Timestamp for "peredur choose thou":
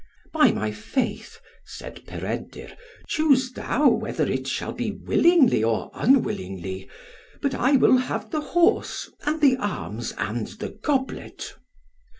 2.07-3.87